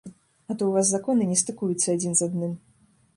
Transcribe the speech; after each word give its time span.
А 0.09 0.51
то 0.51 0.53
ў 0.53 0.69
вас 0.77 0.87
законы 0.95 1.27
не 1.33 1.37
стыкуюцца 1.41 1.87
адзін 1.97 2.13
з 2.23 2.29
адным. 2.31 2.57